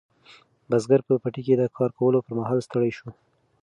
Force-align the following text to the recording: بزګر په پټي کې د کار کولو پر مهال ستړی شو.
بزګر 0.69 1.01
په 1.07 1.13
پټي 1.21 1.41
کې 1.45 1.53
د 1.57 1.63
کار 1.77 1.91
کولو 1.97 2.23
پر 2.25 2.33
مهال 2.39 2.59
ستړی 2.67 2.91
شو. 2.97 3.09